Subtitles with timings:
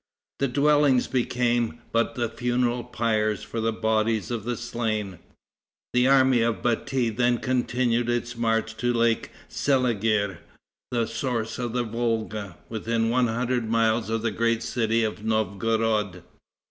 [0.39, 5.19] The dwellings became but the funeral pyres for the bodies of the slain.
[5.93, 10.39] The army of Bati then continued its march to lake Seliger,
[10.89, 16.23] the source of the Volga, within one hundred miles of the great city of Novgorod.